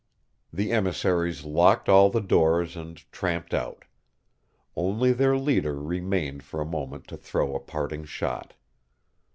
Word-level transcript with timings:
The 0.51 0.71
emissaries 0.71 1.45
locked 1.45 1.87
all 1.87 2.09
the 2.09 2.21
doors 2.21 2.75
and 2.75 2.97
tramped 3.11 3.53
out. 3.53 3.85
Only 4.75 5.11
their 5.13 5.37
leader 5.37 5.79
remained 5.79 6.41
for 6.41 6.59
a 6.59 6.65
moment 6.65 7.07
to 7.09 7.17
throw 7.17 7.53
a 7.53 7.59
parting 7.59 8.05
shot. 8.05 8.55